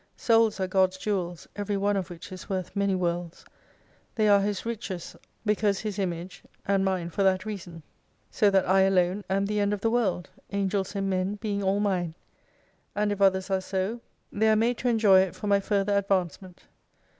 [0.17, 3.45] Souls are God's jewels, every one of which is worth many worlds.
[4.15, 7.83] They are His riches because His image, and mine for that reason.
[8.31, 11.79] So that I alone am the end of the World: Angels and men being all
[11.79, 12.15] mine.
[12.95, 14.01] And if others are so,
[14.31, 16.63] they are made to lo enjoy it for my further advancement.